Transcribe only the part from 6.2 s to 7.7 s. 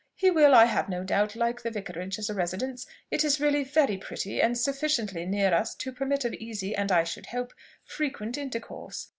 of easy, and I should hope,